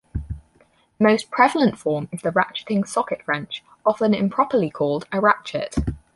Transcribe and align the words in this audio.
The 0.15 0.65
most 1.03 1.29
prevalent 1.29 1.77
form 1.77 2.09
is 2.11 2.23
the 2.23 2.31
ratcheting 2.31 2.87
socket 2.87 3.21
wrench, 3.27 3.63
often 3.85 4.15
improperly 4.15 4.71
called 4.71 5.05
a 5.11 5.21
ratchet. 5.21 5.75